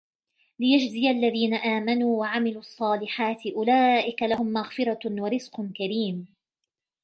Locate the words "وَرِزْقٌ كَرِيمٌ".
5.05-6.27